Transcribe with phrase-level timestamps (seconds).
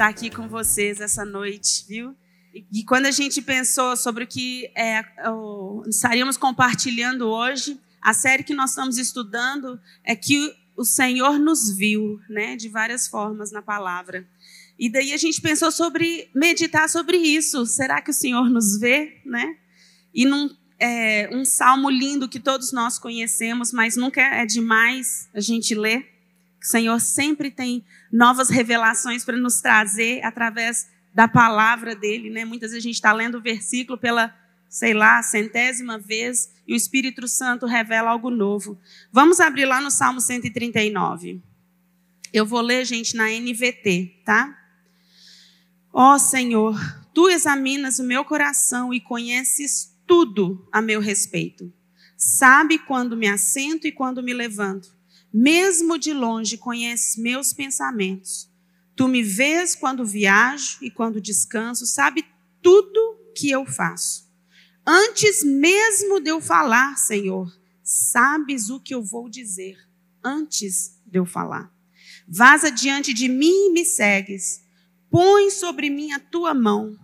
[0.00, 2.16] estar aqui com vocês essa noite, viu?
[2.54, 8.42] E quando a gente pensou sobre o que é, o, estaríamos compartilhando hoje, a série
[8.42, 13.60] que nós estamos estudando é que o Senhor nos viu, né, de várias formas na
[13.60, 14.26] palavra.
[14.78, 17.66] E daí a gente pensou sobre meditar sobre isso.
[17.66, 19.54] Será que o Senhor nos vê, né?
[20.14, 25.40] E num é, um salmo lindo que todos nós conhecemos, mas nunca é demais a
[25.40, 26.08] gente ler.
[26.62, 32.44] O Senhor sempre tem novas revelações para nos trazer através da palavra dele, né?
[32.44, 34.34] Muitas vezes a gente está lendo o versículo pela,
[34.68, 38.78] sei lá, centésima vez e o Espírito Santo revela algo novo.
[39.10, 41.42] Vamos abrir lá no Salmo 139.
[42.32, 44.56] Eu vou ler, gente, na NVT, tá?
[45.92, 46.78] Ó oh, Senhor,
[47.12, 51.72] tu examinas o meu coração e conheces tudo a meu respeito.
[52.16, 54.99] Sabe quando me assento e quando me levanto.
[55.32, 58.50] Mesmo de longe conheces meus pensamentos.
[58.96, 62.24] Tu me vês quando viajo e quando descanso, sabe
[62.60, 64.28] tudo que eu faço.
[64.86, 67.50] Antes mesmo de eu falar, Senhor,
[67.82, 69.76] sabes o que eu vou dizer
[70.22, 71.72] antes de eu falar.
[72.26, 74.62] Vaza diante de mim e me segues.
[75.10, 76.96] Põe sobre mim a tua mão.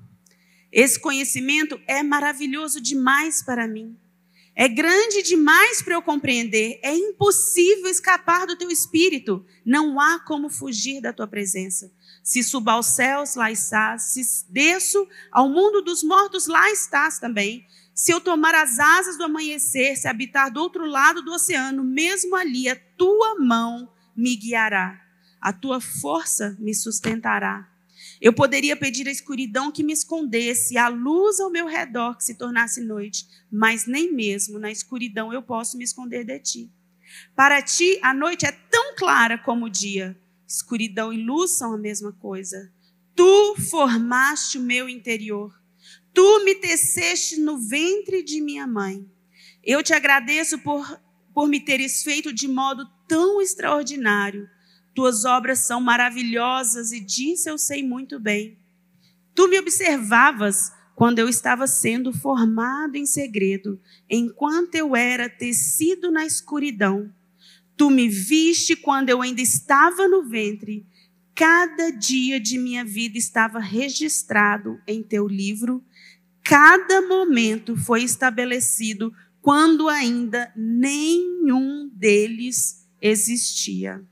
[0.70, 3.96] Esse conhecimento é maravilhoso demais para mim.
[4.58, 6.80] É grande demais para eu compreender.
[6.82, 9.44] É impossível escapar do teu espírito.
[9.62, 11.92] Não há como fugir da tua presença.
[12.22, 14.04] Se subo aos céus, lá estás.
[14.14, 17.66] Se desço ao mundo dos mortos, lá estás também.
[17.94, 22.34] Se eu tomar as asas do amanhecer, se habitar do outro lado do oceano, mesmo
[22.34, 24.98] ali a tua mão me guiará.
[25.38, 27.75] A tua força me sustentará.
[28.20, 32.34] Eu poderia pedir a escuridão que me escondesse, a luz ao meu redor que se
[32.34, 36.72] tornasse noite, mas nem mesmo na escuridão eu posso me esconder de ti.
[37.34, 40.18] Para ti, a noite é tão clara como o dia.
[40.46, 42.72] Escuridão e luz são a mesma coisa.
[43.14, 45.52] Tu formaste o meu interior.
[46.12, 49.06] Tu me teceste no ventre de minha mãe.
[49.62, 51.00] Eu te agradeço por,
[51.34, 54.48] por me teres feito de modo tão extraordinário.
[54.96, 58.58] Tuas obras são maravilhosas e disso eu sei muito bem.
[59.34, 66.24] Tu me observavas quando eu estava sendo formado em segredo, enquanto eu era tecido na
[66.24, 67.12] escuridão.
[67.76, 70.86] Tu me viste quando eu ainda estava no ventre.
[71.34, 75.84] Cada dia de minha vida estava registrado em teu livro.
[76.42, 84.02] Cada momento foi estabelecido quando ainda nenhum deles existia.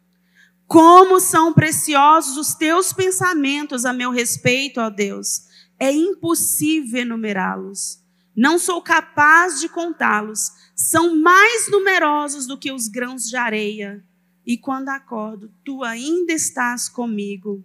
[0.74, 5.42] Como são preciosos os teus pensamentos a meu respeito, ó Deus.
[5.78, 8.02] É impossível enumerá-los.
[8.36, 10.50] Não sou capaz de contá-los.
[10.74, 14.04] São mais numerosos do que os grãos de areia.
[14.44, 17.64] E quando acordo, tu ainda estás comigo.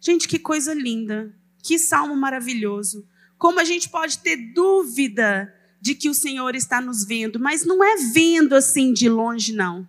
[0.00, 1.36] Gente, que coisa linda.
[1.62, 3.06] Que salmo maravilhoso.
[3.36, 7.84] Como a gente pode ter dúvida de que o Senhor está nos vendo, mas não
[7.84, 9.86] é vendo assim de longe, não.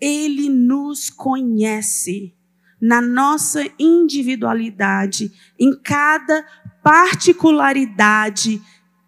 [0.00, 2.34] Ele nos conhece
[2.80, 6.44] na nossa individualidade, em cada
[6.82, 8.60] particularidade,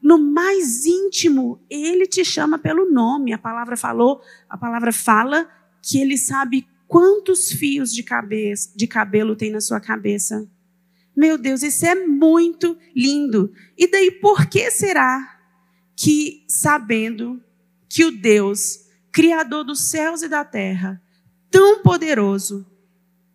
[0.02, 3.32] no mais íntimo, ele te chama pelo nome.
[3.32, 5.48] A palavra falou, a palavra fala
[5.82, 10.48] que ele sabe quantos fios de cabeça, de cabelo tem na sua cabeça.
[11.16, 13.52] Meu Deus, isso é muito lindo.
[13.76, 15.38] E daí por que será
[15.96, 17.42] que sabendo
[17.88, 18.87] que o Deus
[19.18, 21.02] Criador dos céus e da terra,
[21.50, 22.64] tão poderoso.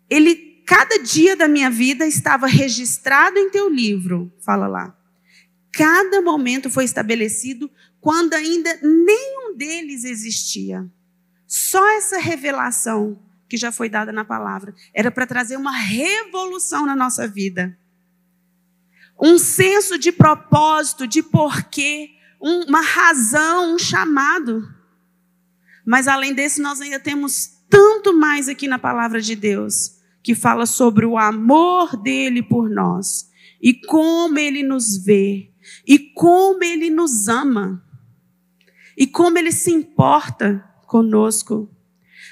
[0.08, 4.98] Ele, cada dia da minha vida estava registrado em teu livro, fala lá.
[5.70, 10.90] Cada momento foi estabelecido quando ainda nenhum deles existia.
[11.46, 16.96] Só essa revelação que já foi dada na palavra era para trazer uma revolução na
[16.96, 17.78] nossa vida.
[19.20, 24.66] Um senso de propósito, de porquê, uma razão, um chamado.
[25.84, 30.64] Mas além desse, nós ainda temos tanto mais aqui na palavra de Deus, que fala
[30.64, 35.50] sobre o amor dele por nós e como ele nos vê
[35.86, 37.82] e como ele nos ama
[38.96, 41.68] e como ele se importa conosco.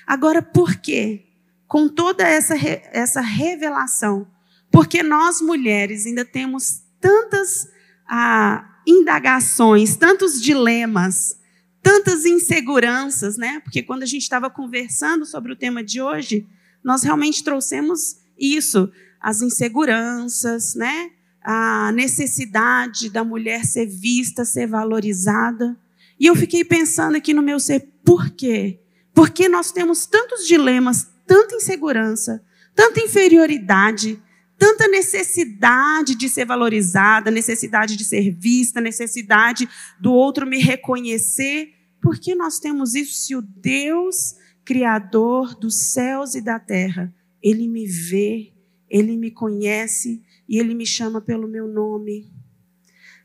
[0.07, 1.27] Agora, por quê?
[1.67, 2.55] Com toda essa,
[2.93, 4.27] essa revelação,
[4.71, 7.69] porque nós mulheres ainda temos tantas
[8.07, 11.37] ah, indagações, tantos dilemas,
[11.83, 13.61] tantas inseguranças, né?
[13.61, 16.47] Porque quando a gente estava conversando sobre o tema de hoje,
[16.83, 18.91] nós realmente trouxemos isso,
[19.21, 21.11] as inseguranças, né?
[21.43, 25.77] A necessidade da mulher ser vista, ser valorizada.
[26.19, 28.79] E eu fiquei pensando aqui no meu ser, por quê?
[29.13, 32.43] Porque nós temos tantos dilemas, tanta insegurança,
[32.75, 34.23] tanta inferioridade,
[34.59, 39.69] tanta necessidade de ser valorizada, necessidade de ser vista, necessidade
[40.01, 41.75] do outro me reconhecer.
[42.01, 47.13] Por que nós temos isso se o Deus Criador dos céus e da terra,
[47.43, 48.53] Ele me vê,
[48.89, 52.31] Ele me conhece e Ele me chama pelo meu nome?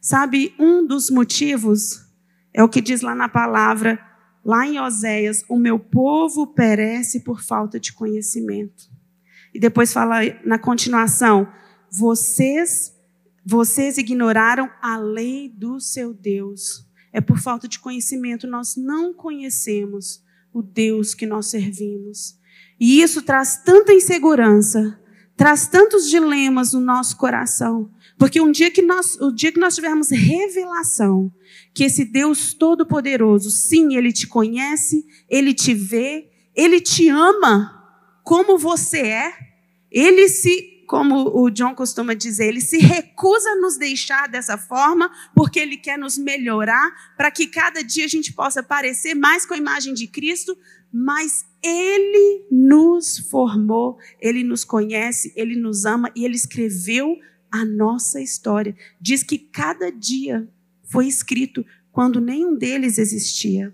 [0.02, 2.08] Sabe, um dos motivos
[2.54, 4.00] é o que diz lá na palavra,
[4.44, 8.90] lá em Oséias: o meu povo perece por falta de conhecimento.
[9.54, 11.48] E depois fala na continuação:
[11.92, 12.94] vocês,
[13.46, 16.86] vocês ignoraram a lei do seu Deus.
[17.14, 20.22] É por falta de conhecimento, nós não conhecemos
[20.54, 22.38] o Deus que nós servimos.
[22.80, 25.00] E isso traz tanta insegurança,
[25.36, 27.90] traz tantos dilemas no nosso coração.
[28.18, 31.32] Porque um dia que nós, o dia que nós tivermos revelação
[31.74, 37.77] que esse Deus todo-poderoso, sim, ele te conhece, ele te vê, ele te ama
[38.28, 39.34] como você é,
[39.90, 45.10] ele se, como o John costuma dizer, ele se recusa a nos deixar dessa forma,
[45.34, 49.54] porque ele quer nos melhorar, para que cada dia a gente possa parecer mais com
[49.54, 50.58] a imagem de Cristo,
[50.92, 57.16] mas ele nos formou, ele nos conhece, ele nos ama e ele escreveu
[57.50, 58.76] a nossa história.
[59.00, 60.46] Diz que cada dia
[60.84, 63.74] foi escrito quando nenhum deles existia.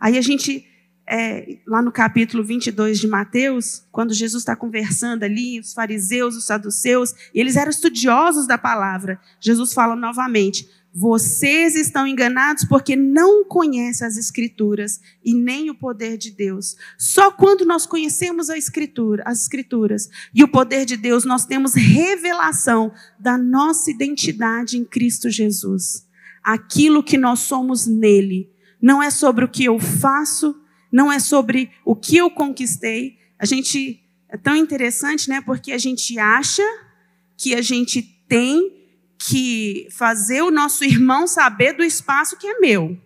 [0.00, 0.66] Aí a gente,
[1.08, 6.46] é, lá no capítulo 22 de Mateus, quando Jesus está conversando ali, os fariseus, os
[6.46, 10.68] saduceus, eles eram estudiosos da palavra, Jesus fala novamente:
[10.98, 16.74] vocês estão enganados porque não conhecem as Escrituras e nem o poder de Deus.
[16.96, 21.74] Só quando nós conhecemos a Escritura, as Escrituras e o poder de Deus, nós temos
[21.74, 26.06] revelação da nossa identidade em Cristo Jesus.
[26.42, 28.50] Aquilo que nós somos nele.
[28.80, 30.58] Não é sobre o que eu faço,
[30.96, 33.18] não é sobre o que eu conquistei.
[33.38, 35.42] A gente é tão interessante, né?
[35.42, 36.62] Porque a gente acha
[37.36, 38.72] que a gente tem
[39.18, 42.98] que fazer o nosso irmão saber do espaço que é meu.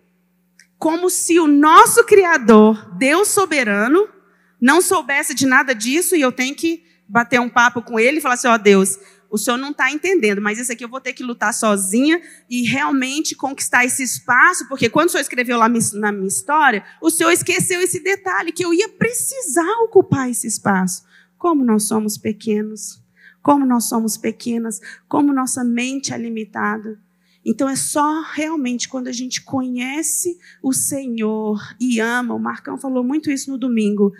[0.78, 4.08] Como se o nosso Criador, Deus soberano,
[4.60, 8.20] não soubesse de nada disso e eu tenho que bater um papo com ele e
[8.20, 9.00] falar assim: ó oh, Deus,
[9.30, 12.62] o senhor não está entendendo, mas isso aqui eu vou ter que lutar sozinha e
[12.62, 17.30] realmente conquistar esse espaço, porque quando o senhor escreveu lá na minha história, o senhor
[17.30, 21.04] esqueceu esse detalhe, que eu ia precisar ocupar esse espaço.
[21.38, 23.00] Como nós somos pequenos
[23.42, 26.98] como nós somos pequenas, como nossa mente é limitada.
[27.44, 33.02] Então é só realmente quando a gente conhece o Senhor e ama, o Marcão falou
[33.02, 34.12] muito isso no domingo,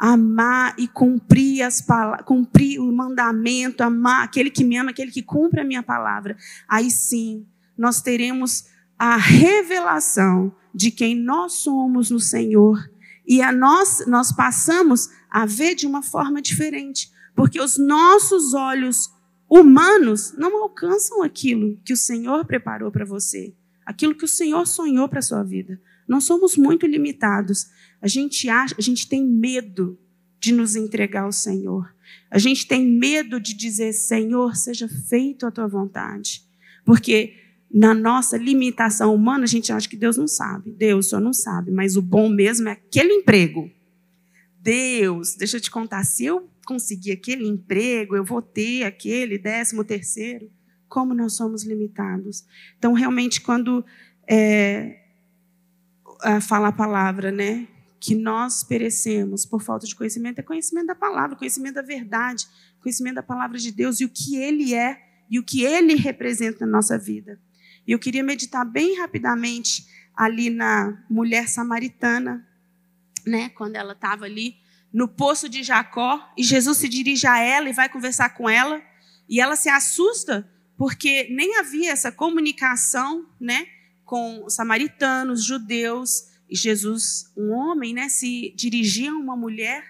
[0.00, 1.84] amar e cumprir as
[2.24, 6.38] cumprir o mandamento, amar aquele que me ama, aquele que cumpre a minha palavra.
[6.66, 8.64] Aí sim, nós teremos
[8.98, 12.90] a revelação de quem nós somos no Senhor
[13.26, 17.12] e a nós nós passamos a ver de uma forma diferente.
[17.34, 19.12] Porque os nossos olhos
[19.50, 23.54] humanos não alcançam aquilo que o Senhor preparou para você,
[23.84, 25.78] aquilo que o Senhor sonhou para a sua vida.
[26.10, 27.68] Nós somos muito limitados.
[28.00, 29.98] A gente acha, a gente tem medo
[30.38, 31.94] de nos entregar ao Senhor.
[32.30, 36.42] A gente tem medo de dizer, Senhor, seja feito a tua vontade.
[36.84, 37.34] Porque
[37.72, 40.72] na nossa limitação humana, a gente acha que Deus não sabe.
[40.72, 43.70] Deus só não sabe, mas o bom mesmo é aquele emprego.
[44.60, 49.84] Deus, deixa eu te contar, se eu conseguir aquele emprego, eu vou ter aquele décimo
[49.84, 50.50] terceiro.
[50.88, 52.44] Como nós somos limitados.
[52.76, 53.84] Então, realmente, quando
[54.26, 55.00] é,
[56.40, 57.68] fala a palavra, né?
[58.00, 62.48] Que nós perecemos por falta de conhecimento, é conhecimento da palavra, conhecimento da verdade,
[62.80, 64.98] conhecimento da palavra de Deus e o que Ele é
[65.30, 67.38] e o que Ele representa na nossa vida.
[67.86, 72.46] E eu queria meditar bem rapidamente ali na mulher samaritana,
[73.26, 73.50] né?
[73.50, 74.56] Quando ela estava ali
[74.92, 78.82] no poço de Jacó e Jesus se dirige a ela e vai conversar com ela
[79.28, 83.66] e ela se assusta porque nem havia essa comunicação, né,
[84.02, 89.84] com os samaritanos, judeus e Jesus, um homem, né, se dirigia a uma mulher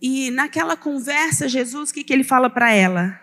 [0.00, 3.18] e naquela conversa Jesus, o que, que ele fala para ela?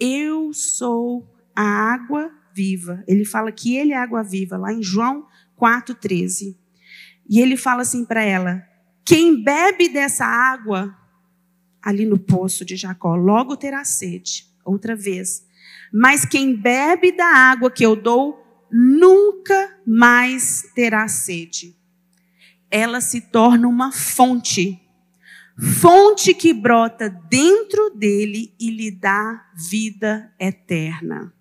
[0.00, 3.04] Eu sou a água viva.
[3.06, 5.26] Ele fala que ele é água viva, lá em João
[5.60, 6.56] 4,13.
[7.28, 8.66] E ele fala assim para ela:
[9.04, 10.96] quem bebe dessa água
[11.82, 15.46] ali no poço de Jacó, logo terá sede, outra vez.
[15.92, 21.76] Mas quem bebe da água que eu dou, nunca mais terá sede.
[22.70, 24.80] Ela se torna uma fonte,
[25.80, 31.32] fonte que brota dentro dele e lhe dá vida eterna.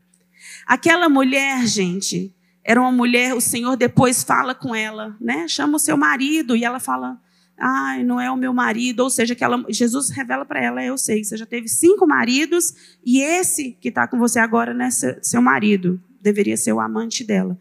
[0.66, 5.48] Aquela mulher, gente, era uma mulher, o Senhor depois fala com ela, né?
[5.48, 7.20] Chama o seu marido e ela fala:
[7.58, 10.98] ai, não é o meu marido, ou seja, que ela, Jesus revela para ela, eu
[10.98, 14.92] sei, você já teve cinco maridos e esse que está com você agora não é
[14.92, 17.60] seu marido, deveria ser o amante dela.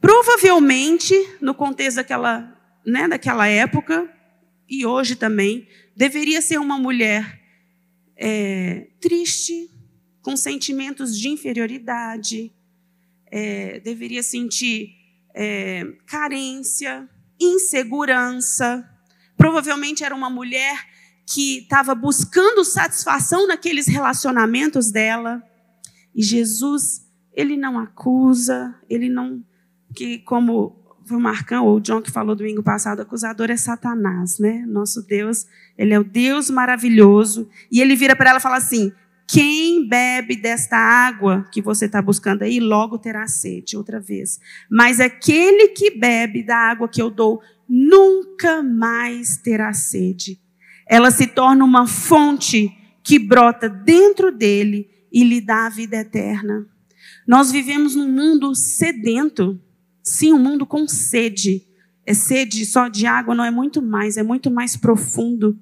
[0.00, 4.10] Provavelmente, no contexto daquela, né, daquela época,
[4.68, 5.66] e hoje também,
[5.96, 7.40] deveria ser uma mulher
[8.16, 9.70] é, triste,
[10.22, 12.52] com sentimentos de inferioridade,
[13.30, 14.94] é, deveria sentir
[15.34, 18.88] é, carência, insegurança.
[19.36, 20.78] Provavelmente era uma mulher
[21.26, 25.42] que estava buscando satisfação naqueles relacionamentos dela.
[26.14, 29.42] E Jesus, ele não acusa, ele não.
[29.94, 34.38] Que, como o Marcão ou o John que falou domingo passado, o acusador é Satanás,
[34.38, 34.64] né?
[34.66, 37.48] Nosso Deus, ele é o Deus maravilhoso.
[37.70, 38.92] E ele vira para ela e fala assim:
[39.26, 44.38] quem bebe desta água que você está buscando aí, logo terá sede outra vez.
[44.70, 50.38] Mas aquele que bebe da água que eu dou, nunca mais terá sede.
[50.86, 52.70] Ela se torna uma fonte
[53.02, 56.66] que brota dentro dele e lhe dá a vida eterna.
[57.24, 59.62] Nós vivemos num mundo sedento,
[60.02, 61.64] sim, um mundo com sede.
[62.04, 65.56] É sede só de água, não é muito mais, é muito mais profundo.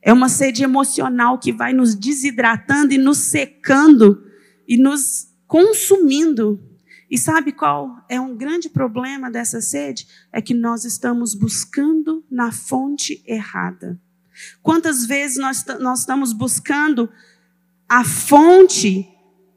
[0.00, 4.24] É uma sede emocional que vai nos desidratando e nos secando
[4.68, 6.62] e nos consumindo.
[7.10, 10.06] E sabe qual é um grande problema dessa sede?
[10.32, 14.00] É que nós estamos buscando na fonte errada.
[14.62, 17.10] Quantas vezes nós, nós estamos buscando
[17.92, 19.06] a fonte,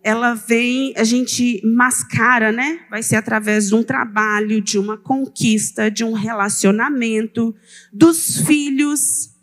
[0.04, 2.82] ela vem, a gente mascara, né?
[2.90, 7.56] Vai ser através de um trabalho, de uma conquista, de um relacionamento,
[7.94, 9.36] dos filhos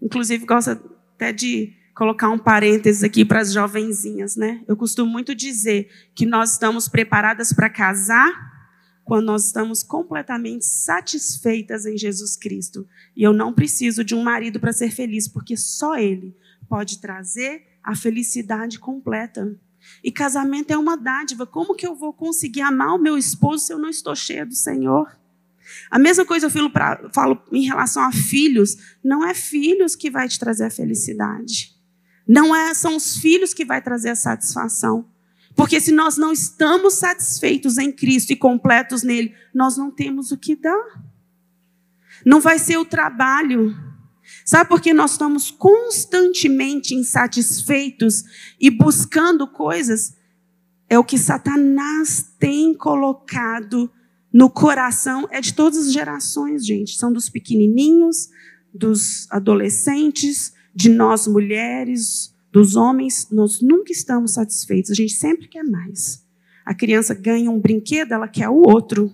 [0.00, 0.70] Inclusive, gosto
[1.14, 4.64] até de colocar um parênteses aqui para as jovenzinhas, né?
[4.66, 8.48] Eu costumo muito dizer que nós estamos preparadas para casar
[9.04, 12.88] quando nós estamos completamente satisfeitas em Jesus Cristo.
[13.14, 16.34] E eu não preciso de um marido para ser feliz, porque só Ele
[16.68, 19.58] pode trazer a felicidade completa.
[20.04, 21.46] E casamento é uma dádiva.
[21.46, 24.54] Como que eu vou conseguir amar o meu esposo se eu não estou cheia do
[24.54, 25.18] Senhor?
[25.90, 28.76] A mesma coisa eu falo, pra, falo em relação a filhos.
[29.02, 31.74] Não é filhos que vai te trazer a felicidade.
[32.26, 35.08] Não é, são os filhos que vai trazer a satisfação.
[35.56, 40.36] Porque se nós não estamos satisfeitos em Cristo e completos nele, nós não temos o
[40.36, 41.02] que dar.
[42.24, 43.76] Não vai ser o trabalho.
[44.44, 48.24] Sabe por que nós estamos constantemente insatisfeitos
[48.60, 50.14] e buscando coisas?
[50.88, 53.90] É o que Satanás tem colocado
[54.32, 56.96] no coração é de todas as gerações, gente.
[56.96, 58.28] São dos pequenininhos,
[58.72, 63.28] dos adolescentes, de nós mulheres, dos homens.
[63.30, 64.90] Nós nunca estamos satisfeitos.
[64.92, 66.24] A gente sempre quer mais.
[66.64, 69.12] A criança ganha um brinquedo, ela quer o outro.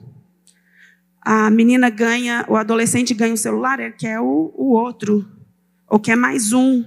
[1.26, 5.26] A menina ganha, o adolescente ganha um celular, ele quer o, o outro.
[5.88, 6.84] Ou quer mais um.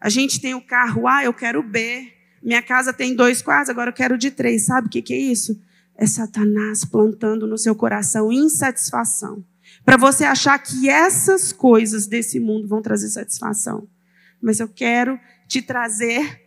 [0.00, 2.10] A gente tem o carro A, eu quero o B.
[2.42, 4.64] Minha casa tem dois quartos, agora eu quero de três.
[4.64, 5.60] Sabe o que, que é isso?
[5.96, 9.44] é Satanás plantando no seu coração insatisfação.
[9.84, 13.88] Para você achar que essas coisas desse mundo vão trazer satisfação.
[14.40, 16.42] Mas eu quero te trazer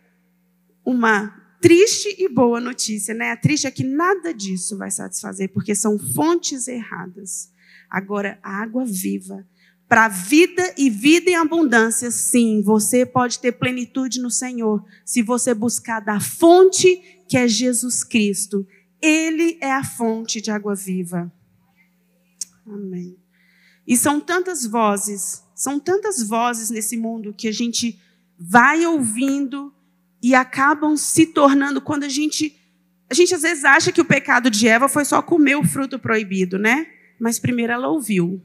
[0.84, 3.30] uma triste e boa notícia, né?
[3.32, 7.50] A triste é que nada disso vai satisfazer, porque são fontes erradas.
[7.90, 9.46] Agora, a água viva,
[9.88, 15.54] para vida e vida em abundância, sim, você pode ter plenitude no Senhor, se você
[15.54, 18.66] buscar da fonte que é Jesus Cristo
[19.00, 21.32] ele é a fonte de água viva.
[22.66, 23.16] Amém.
[23.86, 27.98] E são tantas vozes, são tantas vozes nesse mundo que a gente
[28.38, 29.72] vai ouvindo
[30.22, 32.56] e acabam se tornando quando a gente
[33.10, 35.98] a gente às vezes acha que o pecado de Eva foi só comer o fruto
[35.98, 36.86] proibido, né?
[37.18, 38.42] Mas primeiro ela ouviu.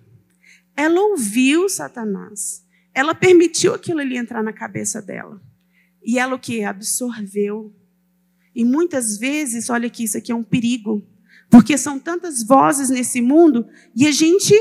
[0.76, 2.64] Ela ouviu Satanás.
[2.94, 5.42] Ela permitiu aquilo ali entrar na cabeça dela.
[6.02, 6.64] E ela o que?
[6.64, 7.76] Absorveu.
[8.56, 11.06] E muitas vezes, olha aqui, isso aqui é um perigo,
[11.50, 14.54] porque são tantas vozes nesse mundo e a gente,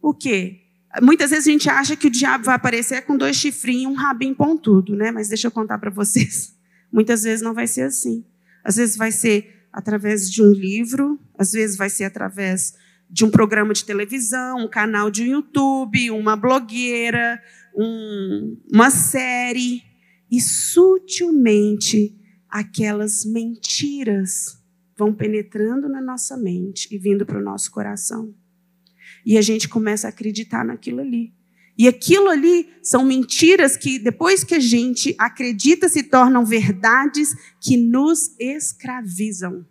[0.00, 0.63] o quê?
[1.02, 3.94] Muitas vezes a gente acha que o diabo vai aparecer com dois chifrinhos e um
[3.94, 5.10] rabinho pontudo, né?
[5.10, 6.54] Mas deixa eu contar para vocês.
[6.92, 8.24] Muitas vezes não vai ser assim.
[8.62, 12.74] Às vezes vai ser através de um livro, às vezes vai ser através
[13.10, 17.42] de um programa de televisão, um canal de YouTube, uma blogueira,
[17.74, 19.82] um, uma série.
[20.30, 22.16] E sutilmente
[22.48, 24.62] aquelas mentiras
[24.96, 28.32] vão penetrando na nossa mente e vindo para o nosso coração.
[29.24, 31.32] E a gente começa a acreditar naquilo ali.
[31.76, 37.76] E aquilo ali são mentiras que, depois que a gente acredita, se tornam verdades que
[37.76, 39.66] nos escravizam.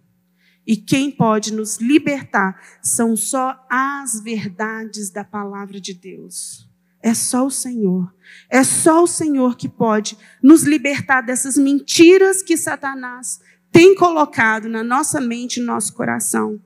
[0.65, 6.69] E quem pode nos libertar são só as verdades da palavra de Deus.
[7.01, 8.13] É só o Senhor.
[8.49, 13.39] É só o Senhor que pode nos libertar dessas mentiras que Satanás
[13.71, 16.61] tem colocado na nossa mente e no nosso coração.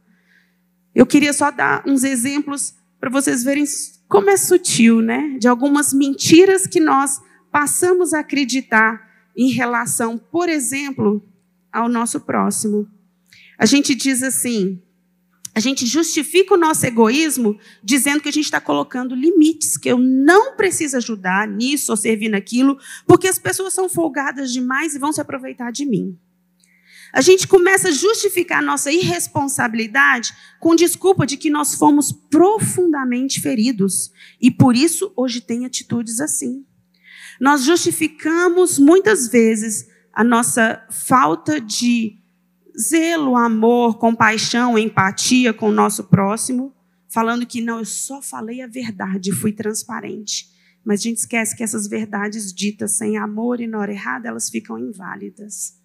[0.97, 3.63] Eu queria só dar uns exemplos para vocês verem
[4.09, 5.37] como é sutil, né?
[5.37, 11.23] De algumas mentiras que nós passamos a acreditar em relação, por exemplo,
[11.71, 12.87] ao nosso próximo.
[13.59, 14.81] A gente diz assim,
[15.53, 19.99] a gente justifica o nosso egoísmo dizendo que a gente está colocando limites, que eu
[19.99, 22.75] não preciso ajudar nisso ou servir naquilo,
[23.05, 26.17] porque as pessoas são folgadas demais e vão se aproveitar de mim.
[27.17, 33.41] A gente começa a justificar a nossa irresponsabilidade com desculpa de que nós fomos profundamente
[33.41, 36.63] feridos e por isso hoje tem atitudes assim.
[37.41, 42.19] Nós justificamos muitas vezes a nossa falta de
[42.79, 46.71] zelo, amor, compaixão, empatia com o nosso próximo,
[47.09, 50.51] falando que não, eu só falei a verdade, fui transparente.
[50.85, 54.51] Mas a gente esquece que essas verdades ditas sem amor e na hora errada, elas
[54.51, 55.76] ficam inválidas.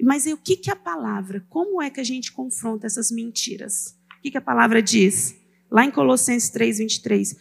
[0.00, 3.96] Mas o que, que a palavra, como é que a gente confronta essas mentiras?
[4.18, 5.34] O que, que a palavra diz?
[5.70, 7.36] Lá em Colossenses 3, 23.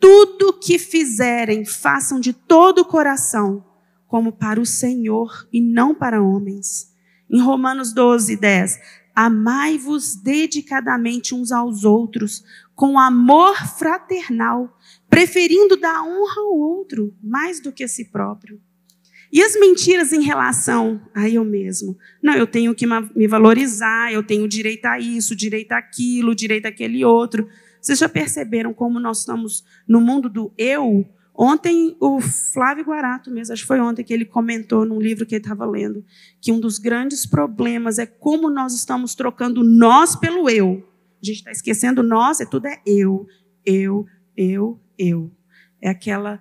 [0.00, 3.64] Tudo que fizerem, façam de todo o coração,
[4.06, 6.92] como para o Senhor e não para homens.
[7.30, 8.78] Em Romanos 12, 10.
[9.14, 12.44] Amai-vos dedicadamente uns aos outros,
[12.74, 14.78] com amor fraternal,
[15.10, 18.60] preferindo dar honra ao outro mais do que a si próprio.
[19.32, 21.96] E as mentiras em relação a eu mesmo?
[22.22, 27.04] Não, eu tenho que me valorizar, eu tenho direito a isso, direito àquilo, direito àquele
[27.04, 27.48] outro.
[27.80, 31.06] Vocês já perceberam como nós estamos no mundo do eu?
[31.40, 35.36] Ontem, o Flávio Guarato mesmo, acho que foi ontem que ele comentou num livro que
[35.36, 36.04] ele estava lendo,
[36.40, 40.84] que um dos grandes problemas é como nós estamos trocando nós pelo eu.
[41.22, 43.24] A gente está esquecendo nós, é tudo é eu,
[43.64, 44.04] eu,
[44.36, 45.30] eu, eu.
[45.80, 46.40] É aquela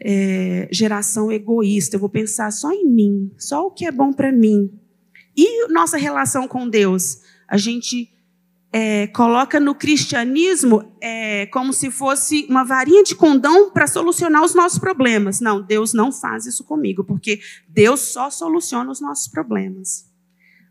[0.00, 1.96] é, geração egoísta.
[1.96, 4.70] Eu vou pensar só em mim, só o que é bom para mim.
[5.36, 7.20] E nossa relação com Deus?
[7.46, 8.10] A gente
[8.72, 14.54] é, coloca no cristianismo é, como se fosse uma varinha de condão para solucionar os
[14.54, 15.40] nossos problemas.
[15.40, 20.08] Não, Deus não faz isso comigo, porque Deus só soluciona os nossos problemas.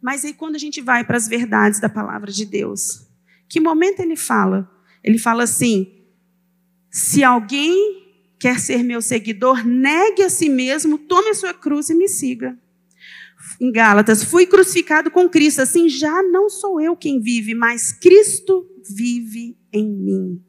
[0.01, 3.05] Mas aí quando a gente vai para as verdades da palavra de Deus,
[3.49, 4.69] que momento ele fala?
[5.03, 6.05] Ele fala assim:
[6.89, 8.08] se alguém
[8.39, 12.57] quer ser meu seguidor, negue a si mesmo, tome a sua cruz e me siga.
[13.59, 18.65] Em Gálatas, fui crucificado com Cristo, assim já não sou eu quem vive, mas Cristo
[18.95, 20.41] vive em mim.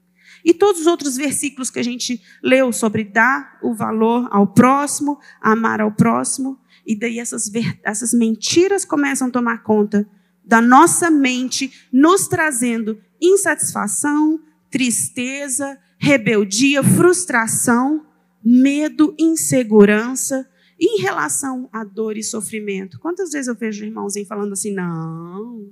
[0.44, 5.18] E todos os outros versículos que a gente leu sobre dar o valor ao próximo,
[5.40, 7.50] amar ao próximo, e daí essas,
[7.84, 10.08] essas mentiras começam a tomar conta
[10.44, 18.06] da nossa mente, nos trazendo insatisfação, tristeza, rebeldia, frustração,
[18.42, 20.48] medo, insegurança.
[20.82, 25.70] Em relação à dor e sofrimento, quantas vezes eu vejo irmãozinho falando assim: não,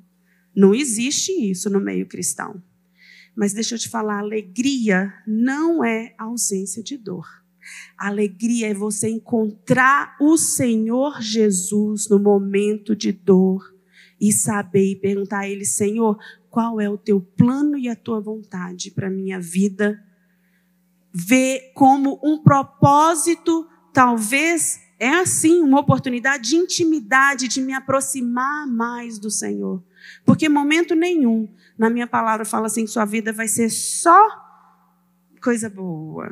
[0.55, 2.62] não existe isso no meio cristão.
[3.35, 7.27] Mas deixa eu te falar: alegria não é ausência de dor.
[7.97, 13.62] Alegria é você encontrar o Senhor Jesus no momento de dor
[14.21, 16.19] e saber e perguntar a Ele: Senhor,
[16.51, 19.99] qual é o teu plano e a tua vontade para a minha vida
[21.12, 29.18] vê como um propósito, talvez é assim, uma oportunidade de intimidade, de me aproximar mais
[29.18, 29.83] do Senhor.
[30.25, 34.29] Porque momento nenhum na minha palavra fala assim que sua vida vai ser só
[35.40, 36.31] coisa boa.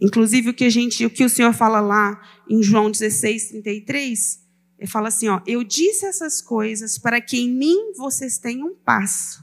[0.00, 4.44] Inclusive o que a gente, o que o Senhor fala lá em João 16, 33,
[4.78, 9.40] ele fala assim, ó, eu disse essas coisas para que em mim vocês tenham paz.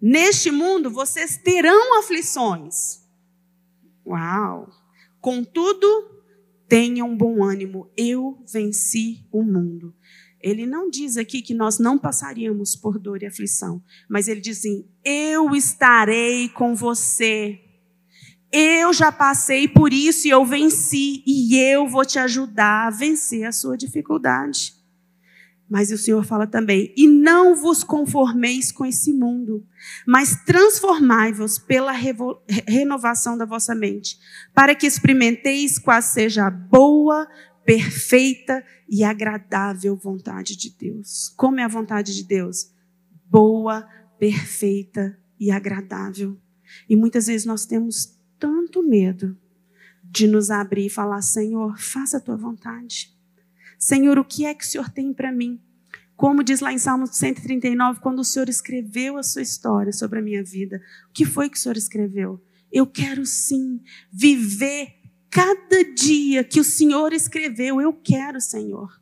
[0.00, 3.00] Neste mundo vocês terão aflições.
[4.10, 4.68] Uau!
[5.20, 5.86] Contudo,
[6.68, 9.94] tenham bom ânimo, eu venci o mundo.
[10.40, 14.58] Ele não diz aqui que nós não passaríamos por dor e aflição, mas ele diz
[14.58, 17.60] assim: eu estarei com você.
[18.52, 23.44] Eu já passei por isso e eu venci, e eu vou te ajudar a vencer
[23.44, 24.74] a sua dificuldade.
[25.70, 29.64] Mas o Senhor fala também: e não vos conformeis com esse mundo,
[30.04, 31.92] mas transformai-vos pela
[32.66, 34.18] renovação da vossa mente,
[34.52, 37.28] para que experimenteis qual seja a boa,
[37.64, 41.32] perfeita e agradável vontade de Deus.
[41.36, 42.72] Como é a vontade de Deus?
[43.26, 46.36] Boa, perfeita e agradável.
[46.88, 49.38] E muitas vezes nós temos tanto medo
[50.02, 53.19] de nos abrir e falar: Senhor, faça a tua vontade.
[53.80, 55.58] Senhor, o que é que o Senhor tem para mim?
[56.14, 60.22] Como diz lá em Salmo 139, quando o Senhor escreveu a sua história sobre a
[60.22, 62.38] minha vida, o que foi que o Senhor escreveu?
[62.70, 63.80] Eu quero sim
[64.12, 64.96] viver
[65.30, 67.80] cada dia que o Senhor escreveu.
[67.80, 69.00] Eu quero, Senhor.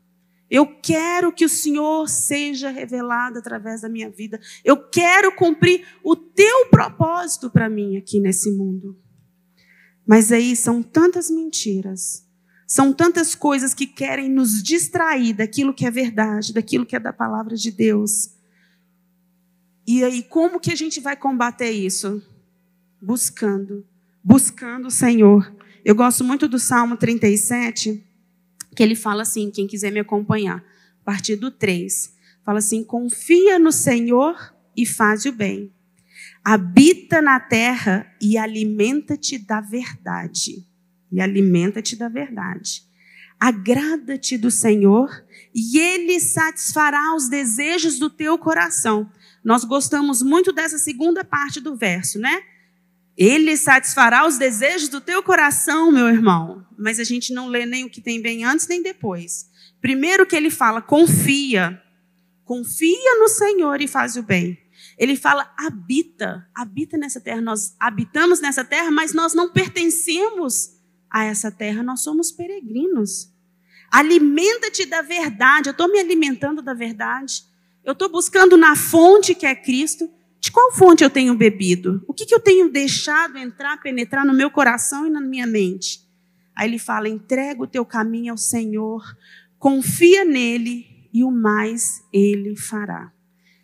[0.48, 4.40] Eu quero que o Senhor seja revelado através da minha vida.
[4.64, 8.96] Eu quero cumprir o teu propósito para mim aqui nesse mundo.
[10.06, 12.27] Mas aí são tantas mentiras,
[12.68, 17.14] são tantas coisas que querem nos distrair daquilo que é verdade, daquilo que é da
[17.14, 18.34] palavra de Deus.
[19.86, 22.22] E aí, como que a gente vai combater isso?
[23.00, 23.86] Buscando,
[24.22, 25.50] buscando o Senhor.
[25.82, 28.04] Eu gosto muito do Salmo 37,
[28.76, 33.58] que ele fala assim, quem quiser me acompanhar, a partir do 3, fala assim: confia
[33.58, 35.72] no Senhor e faz o bem.
[36.44, 40.67] Habita na terra e alimenta-te da verdade.
[41.10, 42.82] E alimenta-te da verdade.
[43.40, 49.10] Agrada-te do Senhor e ele satisfará os desejos do teu coração.
[49.44, 52.42] Nós gostamos muito dessa segunda parte do verso, né?
[53.16, 56.64] Ele satisfará os desejos do teu coração, meu irmão.
[56.78, 59.48] Mas a gente não lê nem o que tem bem antes nem depois.
[59.80, 61.80] Primeiro que ele fala, confia.
[62.44, 64.58] Confia no Senhor e faz o bem.
[64.96, 67.40] Ele fala, habita, habita nessa terra.
[67.40, 70.77] Nós habitamos nessa terra, mas nós não pertencemos
[71.10, 73.32] a essa terra, nós somos peregrinos.
[73.90, 75.68] Alimenta-te da verdade.
[75.68, 77.44] Eu estou me alimentando da verdade.
[77.84, 80.08] Eu estou buscando na fonte que é Cristo.
[80.40, 82.02] De qual fonte eu tenho bebido?
[82.06, 86.06] O que, que eu tenho deixado entrar, penetrar no meu coração e na minha mente?
[86.54, 89.02] Aí ele fala: entrega o teu caminho ao Senhor,
[89.58, 93.12] confia nele e o mais ele fará.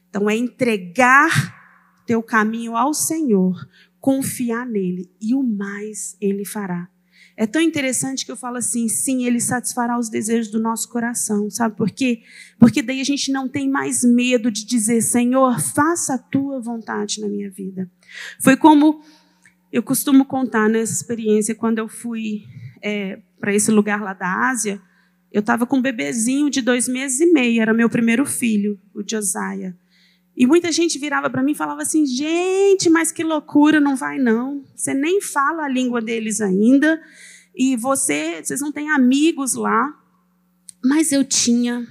[0.08, 3.68] Então é entregar teu caminho ao Senhor,
[4.00, 6.88] confiar nele e o mais ele fará.
[7.36, 11.50] É tão interessante que eu falo assim, sim, ele satisfará os desejos do nosso coração,
[11.50, 12.22] sabe por quê?
[12.58, 17.20] Porque daí a gente não tem mais medo de dizer, Senhor, faça a tua vontade
[17.20, 17.90] na minha vida.
[18.40, 19.02] Foi como
[19.72, 22.44] eu costumo contar nessa experiência, quando eu fui
[22.80, 24.80] é, para esse lugar lá da Ásia,
[25.32, 29.02] eu estava com um bebezinho de dois meses e meio, era meu primeiro filho, o
[29.04, 29.74] Josiah.
[30.36, 34.18] E muita gente virava para mim e falava assim: gente, mas que loucura, não vai
[34.18, 34.64] não.
[34.74, 37.00] Você nem fala a língua deles ainda.
[37.54, 39.96] E você, vocês não têm amigos lá.
[40.84, 41.86] Mas eu tinha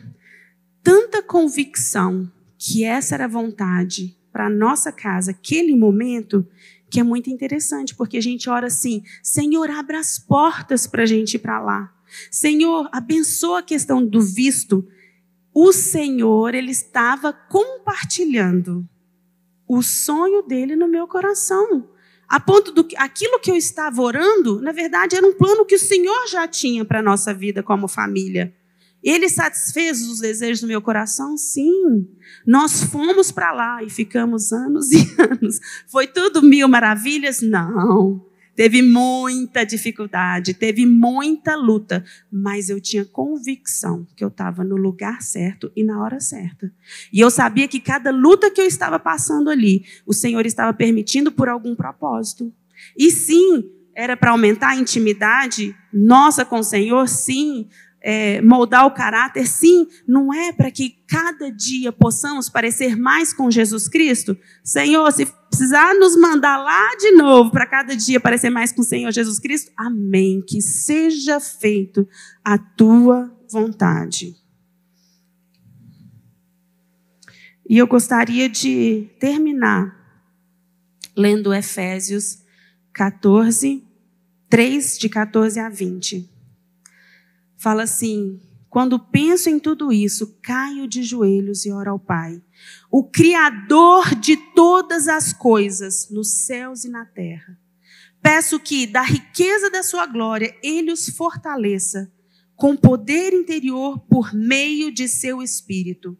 [0.84, 6.46] tanta convicção que essa era a vontade para nossa casa, aquele momento,
[6.90, 11.06] que é muito interessante, porque a gente ora assim: Senhor, abra as portas para a
[11.06, 11.94] gente ir para lá.
[12.30, 14.88] Senhor, abençoa a questão do visto
[15.54, 18.88] o Senhor, ele estava compartilhando
[19.68, 21.90] o sonho dele no meu coração.
[22.28, 25.76] A ponto do que aquilo que eu estava orando, na verdade, era um plano que
[25.76, 28.54] o Senhor já tinha para a nossa vida como família.
[29.04, 31.38] Ele satisfez os desejos do meu coração?
[31.38, 32.08] Sim.
[32.48, 35.60] Nós fomos para lá e ficamos anos e anos.
[35.88, 37.42] Foi tudo mil maravilhas?
[37.42, 38.26] Não.
[38.56, 45.22] Teve muita dificuldade, teve muita luta, mas eu tinha convicção que eu estava no lugar
[45.22, 46.72] certo e na hora certa.
[47.12, 51.32] E eu sabia que cada luta que eu estava passando ali, o Senhor estava permitindo
[51.32, 52.54] por algum propósito.
[52.98, 53.64] E sim,
[53.96, 57.68] era para aumentar a intimidade nossa com o Senhor, sim,
[58.04, 63.50] é, moldar o caráter, sim, não é para que cada dia possamos parecer mais com
[63.50, 64.38] Jesus Cristo?
[64.62, 68.84] Senhor, se precisar nos mandar lá de novo para cada dia parecer mais com o
[68.84, 70.42] Senhor Jesus Cristo, amém.
[70.42, 72.08] Que seja feito
[72.44, 74.36] a tua vontade.
[77.70, 79.96] E eu gostaria de terminar
[81.16, 82.40] lendo Efésios
[82.92, 83.88] 14,
[84.50, 86.34] 3, de 14 a 20
[87.64, 92.42] fala assim: quando penso em tudo isso, caio de joelhos e oro ao Pai,
[92.96, 97.58] o Criador de todas as coisas, nos céus e na terra.
[98.22, 102.14] Peço que, da riqueza da sua glória, Ele os fortaleça
[102.56, 106.16] com poder interior por meio de seu Espírito.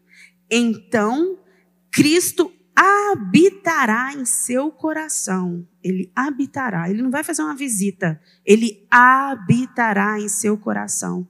[0.50, 1.38] Então,
[1.92, 5.64] Cristo habitará em seu coração.
[5.80, 6.90] Ele habitará.
[6.90, 8.20] Ele não vai fazer uma visita.
[8.44, 11.28] Ele habitará em seu coração.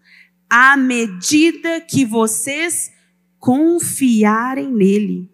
[0.48, 2.90] À medida que vocês
[3.38, 5.33] confiarem nele.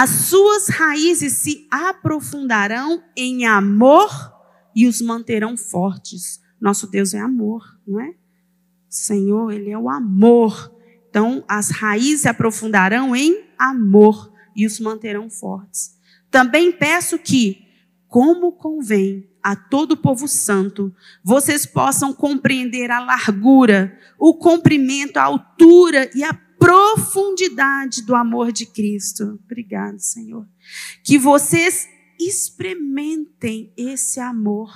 [0.00, 4.08] As suas raízes se aprofundarão em amor
[4.74, 6.40] e os manterão fortes.
[6.58, 8.14] Nosso Deus é amor, não é?
[8.88, 10.74] Senhor, Ele é o amor.
[11.10, 15.94] Então, as raízes se aprofundarão em amor e os manterão fortes.
[16.30, 17.66] Também peço que,
[18.08, 25.24] como convém a todo o povo santo, vocês possam compreender a largura, o comprimento, a
[25.24, 29.40] altura e a profundidade do amor de Cristo.
[29.44, 30.46] Obrigado, Senhor.
[31.02, 31.88] Que vocês
[32.20, 34.70] experimentem esse amor,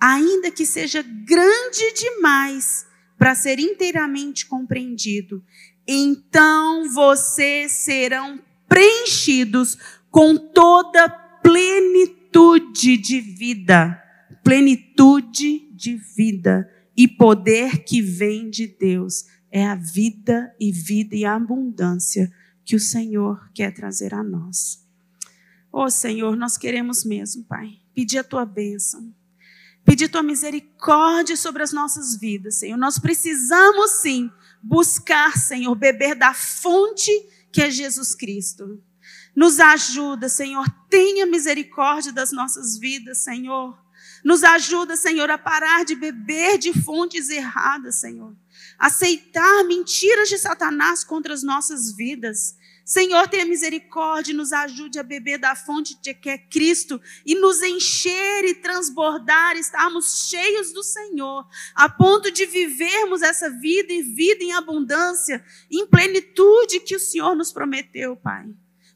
[0.00, 2.86] ainda que seja grande demais
[3.18, 5.44] para ser inteiramente compreendido.
[5.86, 9.76] Então vocês serão preenchidos
[10.10, 11.10] com toda
[11.42, 14.02] plenitude de vida,
[14.42, 16.66] plenitude de vida
[16.96, 19.26] e poder que vem de Deus.
[19.50, 22.32] É a vida e vida e abundância
[22.64, 24.86] que o Senhor quer trazer a nós.
[25.72, 29.14] Oh Senhor, nós queremos mesmo, Pai, pedir a tua bênção,
[29.84, 32.76] pedir tua misericórdia sobre as nossas vidas, Senhor.
[32.76, 34.30] Nós precisamos sim
[34.62, 37.10] buscar, Senhor, beber da fonte
[37.52, 38.82] que é Jesus Cristo.
[39.34, 43.78] Nos ajuda, Senhor, tenha misericórdia das nossas vidas, Senhor.
[44.24, 48.34] Nos ajuda, Senhor, a parar de beber de fontes erradas, Senhor.
[48.80, 52.56] Aceitar mentiras de Satanás contra as nossas vidas.
[52.90, 57.62] Senhor, tenha misericórdia e nos ajude a beber da fonte que é Cristo e nos
[57.62, 64.42] encher e transbordar, estarmos cheios do Senhor, a ponto de vivermos essa vida e vida
[64.42, 68.46] em abundância, em plenitude que o Senhor nos prometeu, Pai.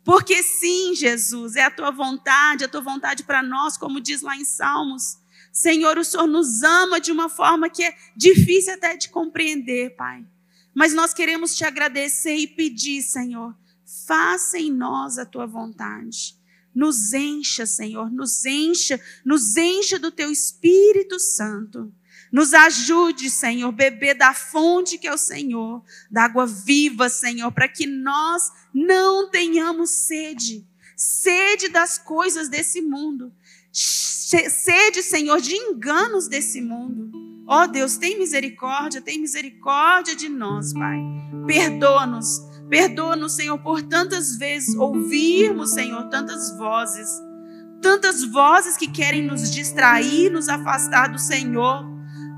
[0.03, 4.35] Porque sim, Jesus, é a tua vontade, a tua vontade para nós, como diz lá
[4.37, 5.19] em Salmos.
[5.55, 10.27] Senhor, o Senhor nos ama de uma forma que é difícil até de compreender, Pai.
[10.75, 13.55] Mas nós queremos te agradecer e pedir, Senhor,
[14.05, 16.37] faça em nós a tua vontade.
[16.75, 21.95] Nos encha, Senhor, nos encha, nos encha do teu Espírito Santo.
[22.33, 27.69] Nos ajude, Senhor, beber da fonte que é o Senhor, da água viva, Senhor, para
[27.69, 33.33] que nós não tenhamos sede, sede das coisas desse mundo,
[34.51, 37.11] sede, Senhor, de enganos desse mundo.
[37.47, 40.99] Ó oh, Deus, tem misericórdia, tem misericórdia de nós, Pai.
[41.47, 47.09] Perdoa-nos Perdoa-nos, Senhor, por tantas vezes ouvirmos, Senhor, tantas vozes,
[47.83, 51.85] tantas vozes que querem nos distrair, nos afastar do Senhor.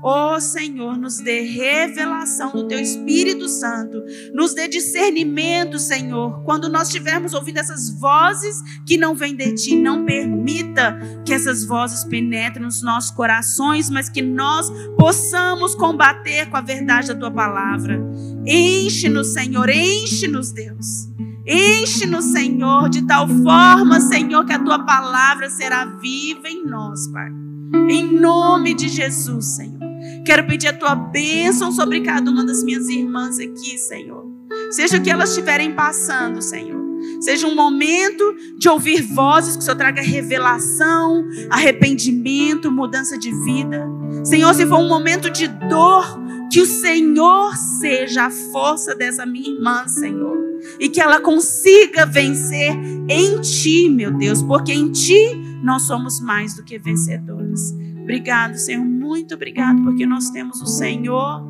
[0.03, 6.43] Oh Senhor, nos dê revelação do Teu Espírito Santo, nos dê discernimento, Senhor.
[6.43, 11.65] Quando nós estivermos ouvindo essas vozes que não vêm de Ti, não permita que essas
[11.65, 17.31] vozes penetrem nos nossos corações, mas que nós possamos combater com a verdade da Tua
[17.31, 17.99] palavra.
[18.45, 21.07] Enche-nos, Senhor, enche-nos, Deus.
[21.45, 27.46] Enche-nos, Senhor, de tal forma, Senhor, que a Tua palavra será viva em nós, Pai.
[27.89, 29.77] Em nome de Jesus, Senhor.
[30.25, 34.25] Quero pedir a tua bênção sobre cada uma das minhas irmãs aqui, Senhor.
[34.71, 36.77] Seja o que elas estiverem passando, Senhor.
[37.21, 43.87] Seja um momento de ouvir vozes que o Senhor traga revelação, arrependimento, mudança de vida.
[44.23, 46.19] Senhor, se for um momento de dor,
[46.51, 50.37] que o Senhor seja a força dessa minha irmã, Senhor.
[50.79, 52.71] E que ela consiga vencer
[53.09, 57.75] em Ti, meu Deus, porque em Ti nós somos mais do que vencedores.
[58.01, 58.85] Obrigado, Senhor.
[58.85, 61.45] Muito obrigado, porque nós temos o Senhor.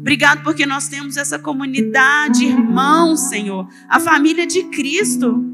[0.00, 3.68] Obrigado, porque nós temos essa comunidade, irmãos, Senhor.
[3.86, 5.44] A família de Cristo.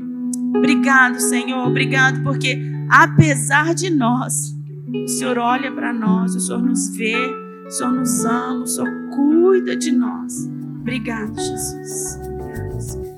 [0.56, 1.66] Obrigado, Senhor.
[1.66, 2.56] Obrigado, porque
[2.88, 4.54] apesar de nós,
[4.94, 7.16] o Senhor olha para nós, o Senhor nos vê,
[7.66, 10.48] o Senhor nos ama, o Senhor cuida de nós.
[10.80, 12.20] Obrigado, Jesus.
[12.22, 13.14] Obrigado, Senhor.